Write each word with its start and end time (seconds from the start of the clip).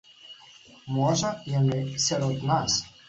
Можа, 0.95 1.29
яны 1.59 1.79
сярод 2.07 2.47
нас. 2.55 2.81